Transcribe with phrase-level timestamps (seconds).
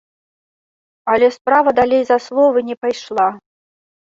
[1.13, 3.29] Але справа далей за словы не пайшла.